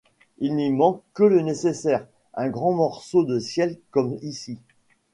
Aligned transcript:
Il 0.39 0.55
n’y 0.55 0.71
manque 0.71 1.03
que 1.13 1.21
le 1.21 1.41
nécessaire, 1.41 2.07
un 2.33 2.49
grand 2.49 2.71
morceau 2.73 3.23
de 3.23 3.37
ciel 3.37 3.79
comme 3.91 4.17
ici. 4.23 4.57